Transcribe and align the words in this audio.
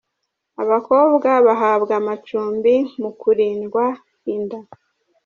Abakobwa 0.63 1.29
bahabwa 1.47 1.93
amacumbi 2.01 2.75
mu 3.01 3.09
kurindwa 3.19 3.83
inda. 4.33 4.59